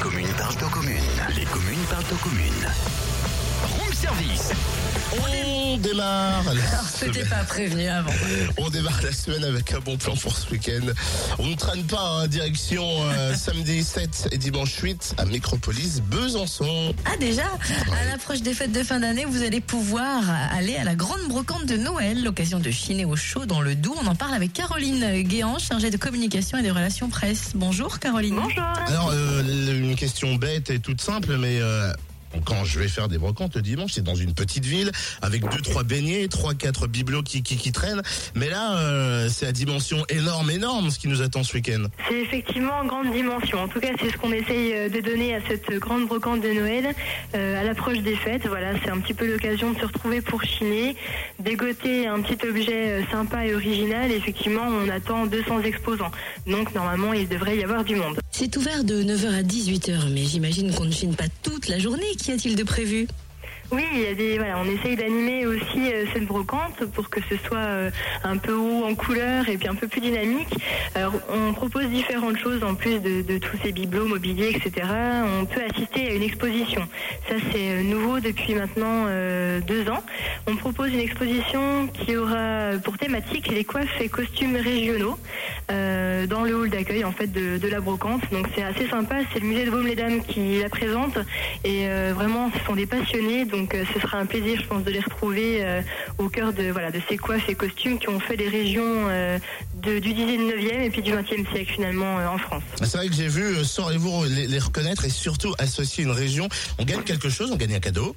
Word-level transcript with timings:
communes 0.00 0.32
parlent 0.38 0.64
aux 0.64 0.70
communes. 0.70 1.20
Les 1.36 1.44
communes 1.44 1.84
parlent 1.90 2.04
aux 2.12 2.16
communes. 2.16 2.66
Room 3.68 3.92
service. 3.92 4.50
Démarre. 5.78 6.44
C'était 6.92 7.12
semaine- 7.12 7.28
pas 7.28 7.44
prévenu 7.44 7.86
avant. 7.88 8.10
On 8.58 8.68
démarre 8.70 9.00
la 9.02 9.12
semaine 9.12 9.44
avec 9.44 9.72
un 9.72 9.80
bon 9.80 9.96
plan 9.96 10.14
pour 10.16 10.36
ce 10.36 10.50
week-end. 10.50 10.84
On 11.38 11.46
ne 11.46 11.54
traîne 11.54 11.84
pas, 11.84 12.00
hein, 12.22 12.26
direction 12.26 12.84
euh, 13.04 13.34
samedi 13.36 13.82
7 13.82 14.28
et 14.32 14.38
dimanche 14.38 14.74
8 14.76 15.14
à 15.18 15.24
Micropolis, 15.24 16.00
Besançon. 16.02 16.94
Ah 17.06 17.16
déjà, 17.18 17.44
à 18.00 18.04
l'approche 18.10 18.42
des 18.42 18.54
fêtes 18.54 18.72
de 18.72 18.82
fin 18.82 19.00
d'année, 19.00 19.24
vous 19.24 19.42
allez 19.42 19.60
pouvoir 19.60 20.22
aller 20.52 20.76
à 20.76 20.84
la 20.84 20.94
grande 20.94 21.22
brocante 21.28 21.66
de 21.66 21.76
Noël, 21.76 22.22
l'occasion 22.22 22.58
de 22.60 22.70
chiner 22.70 23.04
au 23.04 23.16
chaud 23.16 23.46
dans 23.46 23.60
le 23.60 23.74
Doubs. 23.74 23.96
On 24.02 24.06
en 24.06 24.14
parle 24.14 24.34
avec 24.34 24.52
Caroline 24.52 25.22
Guéant, 25.22 25.58
chargée 25.58 25.90
de 25.90 25.96
communication 25.96 26.58
et 26.58 26.62
de 26.62 26.70
relations 26.70 27.08
presse. 27.08 27.50
Bonjour 27.54 27.98
Caroline. 27.98 28.36
Bonjour. 28.36 28.62
Alors, 28.86 29.10
euh, 29.12 29.42
une 29.78 29.94
question 29.96 30.34
bête 30.34 30.70
et 30.70 30.78
toute 30.78 31.00
simple, 31.00 31.36
mais 31.36 31.60
euh, 31.60 31.92
quand 32.44 32.64
je 32.64 32.78
vais 32.78 32.88
faire 32.88 33.08
des 33.08 33.18
brocantes 33.18 33.56
le 33.56 33.62
dimanche, 33.62 33.92
c'est 33.92 34.04
dans 34.04 34.14
une 34.14 34.34
petite 34.34 34.64
ville 34.64 34.90
avec 35.22 35.42
deux, 35.42 35.60
trois 35.60 35.82
beignets, 35.82 36.28
trois, 36.28 36.54
quatre 36.54 36.86
bibelots 36.86 37.22
qui, 37.22 37.42
qui, 37.42 37.56
qui 37.56 37.72
traînent. 37.72 38.02
Mais 38.34 38.48
là, 38.48 38.78
euh, 38.78 39.28
c'est 39.28 39.46
à 39.46 39.52
dimension 39.52 40.04
énorme, 40.08 40.50
énorme 40.50 40.90
ce 40.90 40.98
qui 40.98 41.08
nous 41.08 41.22
attend 41.22 41.42
ce 41.42 41.54
week-end. 41.54 41.84
C'est 42.08 42.20
effectivement 42.20 42.74
en 42.80 42.84
grande 42.84 43.12
dimension. 43.12 43.62
En 43.62 43.68
tout 43.68 43.80
cas, 43.80 43.88
c'est 44.00 44.10
ce 44.10 44.16
qu'on 44.16 44.32
essaye 44.32 44.72
euh, 44.74 44.88
de 44.88 45.00
donner 45.00 45.34
à 45.34 45.40
cette 45.46 45.70
grande 45.78 46.06
brocante 46.06 46.40
de 46.40 46.52
Noël 46.52 46.94
euh, 47.34 47.60
à 47.60 47.64
l'approche 47.64 47.98
des 47.98 48.16
fêtes. 48.16 48.46
Voilà, 48.46 48.72
c'est 48.82 48.90
un 48.90 48.98
petit 49.00 49.14
peu 49.14 49.26
l'occasion 49.26 49.72
de 49.72 49.78
se 49.78 49.84
retrouver 49.84 50.20
pour 50.20 50.42
chiner, 50.42 50.96
dégoter 51.38 52.06
un 52.06 52.20
petit 52.20 52.46
objet 52.46 53.04
sympa 53.10 53.46
et 53.46 53.54
original. 53.54 54.10
Effectivement, 54.12 54.66
on 54.66 54.88
attend 54.88 55.26
200 55.26 55.62
exposants. 55.62 56.10
Donc 56.46 56.74
normalement, 56.74 57.12
il 57.12 57.28
devrait 57.28 57.56
y 57.56 57.64
avoir 57.64 57.84
du 57.84 57.96
monde. 57.96 58.18
C'est 58.30 58.56
ouvert 58.56 58.84
de 58.84 59.02
9h 59.02 59.34
à 59.34 59.42
18h, 59.42 60.12
mais 60.12 60.24
j'imagine 60.24 60.74
qu'on 60.74 60.84
ne 60.84 60.92
chine 60.92 61.14
pas 61.14 61.24
toute 61.42 61.68
la 61.68 61.78
journée. 61.78 62.06
Qu'y 62.22 62.32
a-t-il 62.32 62.54
de 62.54 62.64
prévu? 62.64 63.06
Oui, 63.72 63.84
il 63.94 64.00
y 64.00 64.06
a 64.06 64.14
des 64.14 64.40
on 64.56 64.68
essaye 64.68 64.96
d'animer 64.96 65.46
aussi 65.46 65.92
euh, 65.92 66.04
cette 66.12 66.26
brocante 66.26 66.84
pour 66.92 67.08
que 67.08 67.20
ce 67.30 67.36
soit 67.36 67.56
euh, 67.56 67.90
un 68.24 68.36
peu 68.36 68.52
haut 68.52 68.84
en 68.84 68.96
couleur 68.96 69.48
et 69.48 69.56
puis 69.56 69.68
un 69.68 69.76
peu 69.76 69.86
plus 69.86 70.00
dynamique. 70.00 70.52
On 71.32 71.52
propose 71.52 71.86
différentes 71.86 72.36
choses 72.36 72.64
en 72.64 72.74
plus 72.74 72.98
de, 72.98 73.38
tous 73.38 73.56
ces 73.62 73.70
bibelots, 73.70 74.06
mobiliers, 74.06 74.50
etc. 74.50 74.88
On 75.40 75.44
peut 75.44 75.62
assister 75.62 76.08
à 76.08 76.14
une 76.14 76.22
exposition. 76.22 76.82
Ça, 77.28 77.36
c'est 77.52 77.70
euh, 77.70 77.82
nouveau 77.82 78.18
depuis 78.18 78.54
maintenant 78.54 79.06
deux 79.66 79.88
ans. 79.88 80.02
On 80.48 80.56
propose 80.56 80.92
une 80.92 81.00
exposition 81.00 81.86
qui 81.86 82.16
aura 82.16 82.72
pour 82.82 82.98
thématique 82.98 83.48
les 83.48 83.64
coiffes 83.64 84.00
et 84.00 84.08
costumes 84.08 84.56
régionaux 84.56 85.16
euh, 86.20 86.26
dans 86.26 86.42
le 86.42 86.54
hall 86.54 86.70
d'accueil 86.70 87.04
en 87.04 87.12
fait 87.12 87.26
de, 87.26 87.58
de 87.58 87.68
la 87.68 87.80
brocante. 87.80 88.22
Donc 88.32 88.46
c'est 88.54 88.62
assez 88.62 88.88
sympa. 88.88 89.16
C'est 89.32 89.40
le 89.40 89.46
musée 89.46 89.64
de 89.64 89.70
Baume-les-Dames 89.70 90.22
qui 90.24 90.60
la 90.60 90.68
présente 90.68 91.18
et 91.64 91.88
euh, 91.88 92.12
vraiment 92.14 92.50
ce 92.58 92.64
sont 92.66 92.74
des 92.76 92.86
passionnés. 92.86 93.44
Donc 93.44 93.74
euh, 93.74 93.84
ce 93.94 94.00
sera 94.00 94.18
un 94.18 94.26
plaisir, 94.26 94.60
je 94.60 94.66
pense, 94.66 94.84
de 94.84 94.90
les 94.90 95.00
retrouver 95.00 95.64
euh, 95.64 95.80
au 96.18 96.28
cœur 96.28 96.52
de 96.52 96.70
voilà 96.70 96.90
de 96.90 97.00
ces 97.08 97.16
coiffes 97.16 97.48
et 97.48 97.54
costumes 97.54 97.98
qui 97.98 98.08
ont 98.08 98.20
fait 98.20 98.36
les 98.36 98.48
régions 98.48 98.82
euh, 99.08 99.38
de- 99.82 99.98
du 99.98 100.10
19e 100.14 100.80
et 100.82 100.90
puis 100.90 101.02
du 101.02 101.12
20e 101.12 101.50
siècle 101.52 101.72
finalement 101.74 102.18
euh, 102.18 102.26
en 102.28 102.38
France. 102.38 102.62
C'est 102.82 102.96
vrai 102.96 103.08
que 103.08 103.14
j'ai 103.14 103.28
vu, 103.28 103.42
euh, 103.42 103.64
saurez-vous 103.64 104.24
les, 104.24 104.46
les 104.46 104.58
reconnaître 104.58 105.04
et 105.04 105.10
surtout 105.10 105.54
associer 105.58 106.04
une 106.04 106.10
région. 106.10 106.48
On 106.78 106.84
gagne 106.84 107.02
quelque 107.02 107.28
chose, 107.28 107.50
on 107.52 107.56
gagne 107.56 107.74
un 107.74 107.80
cadeau. 107.80 108.14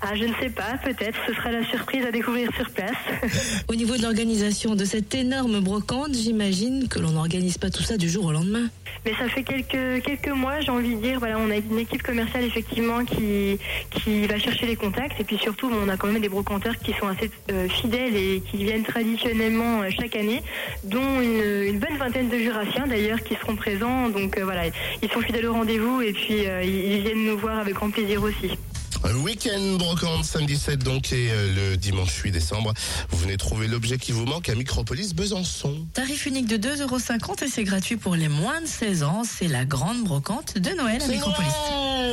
Ah, 0.00 0.14
je 0.14 0.24
ne 0.24 0.34
sais 0.40 0.50
pas, 0.50 0.78
peut-être. 0.84 1.18
Ce 1.26 1.34
sera 1.34 1.50
la 1.50 1.64
surprise 1.64 2.04
à 2.04 2.12
découvrir 2.12 2.48
sur 2.54 2.70
place. 2.70 2.94
Au 3.68 3.74
niveau 3.74 3.96
de 3.96 4.02
l'organisation 4.02 4.76
de 4.76 4.84
cette 4.84 5.12
énorme 5.14 5.60
brocante, 5.60 6.14
j'imagine 6.14 6.88
que 6.88 7.00
l'on 7.00 7.10
n'organise 7.10 7.58
pas 7.58 7.70
tout 7.70 7.82
ça 7.82 7.96
du 7.96 8.08
jour 8.08 8.26
au 8.26 8.32
lendemain. 8.32 8.68
Mais 9.04 9.12
ça 9.14 9.28
fait 9.28 9.42
quelques 9.42 10.04
quelques 10.04 10.28
mois, 10.28 10.60
j'ai 10.60 10.70
envie 10.70 10.94
de 10.94 11.00
dire. 11.00 11.18
Voilà, 11.18 11.38
on 11.38 11.50
a 11.50 11.56
une 11.56 11.78
équipe 11.78 12.02
commerciale 12.02 12.44
effectivement 12.44 13.04
qui 13.04 13.58
qui 13.90 14.26
va 14.26 14.38
chercher 14.38 14.66
les 14.66 14.76
contacts 14.76 15.20
et 15.20 15.24
puis 15.24 15.38
surtout, 15.38 15.68
on 15.70 15.88
a 15.88 15.96
quand 15.96 16.08
même 16.08 16.22
des 16.22 16.28
brocanteurs 16.28 16.78
qui 16.78 16.92
sont 16.92 17.08
assez 17.08 17.30
euh, 17.50 17.68
fidèles 17.68 18.16
et 18.16 18.42
qui 18.50 18.58
viennent 18.58 18.84
traditionnellement 18.84 19.82
euh, 19.82 19.90
chaque 19.90 20.14
année, 20.14 20.42
dont 20.84 21.20
une, 21.20 21.74
une 21.74 21.78
bonne 21.78 21.96
vingtaine 21.98 22.28
de 22.28 22.38
Jurassiens 22.38 22.86
d'ailleurs 22.86 23.22
qui 23.22 23.34
seront 23.34 23.56
présents. 23.56 24.08
Donc 24.10 24.38
euh, 24.38 24.44
voilà, 24.44 24.66
ils 25.02 25.10
sont 25.10 25.20
fidèles 25.20 25.46
au 25.46 25.54
rendez-vous 25.54 26.02
et 26.02 26.12
puis 26.12 26.44
ils 26.62 27.02
viennent 27.02 27.24
nous 27.24 27.38
voir 27.38 27.58
avec 27.58 27.74
grand 27.74 27.90
plaisir 27.90 28.22
aussi. 28.22 28.56
Un 29.04 29.14
Week-end 29.16 29.76
brocante 29.78 30.24
samedi 30.24 30.56
7 30.56 30.80
donc 30.80 31.12
et 31.12 31.30
euh, 31.30 31.70
le 31.70 31.76
dimanche 31.76 32.14
8 32.16 32.32
décembre. 32.32 32.72
Vous 33.10 33.18
venez 33.18 33.36
trouver 33.36 33.68
l'objet 33.68 33.96
qui 33.96 34.12
vous 34.12 34.24
manque 34.24 34.48
à 34.48 34.54
Micropolis 34.54 35.14
Besançon. 35.14 35.86
Tarif 35.94 36.26
unique 36.26 36.46
de 36.46 36.56
2,50€ 36.56 37.44
et 37.44 37.48
c'est 37.48 37.64
gratuit 37.64 37.96
pour 37.96 38.16
les 38.16 38.28
moins 38.28 38.60
de 38.60 38.66
16 38.66 39.02
ans. 39.04 39.22
C'est 39.24 39.48
la 39.48 39.64
grande 39.64 40.02
brocante 40.02 40.58
de 40.58 40.70
Noël 40.70 41.00
à 41.02 41.06
Micropolis. 41.06 41.46
Noël 41.46 42.08